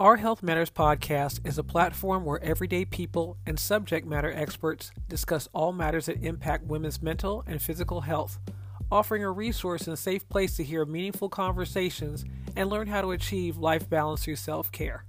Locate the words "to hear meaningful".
10.56-11.28